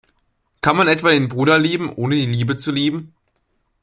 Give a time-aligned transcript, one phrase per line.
[0.61, 3.13] Kann man etwa den Bruder lieben, ohne die Liebe zu lieben?